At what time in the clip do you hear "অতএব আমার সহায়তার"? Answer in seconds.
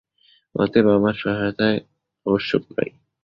0.55-1.75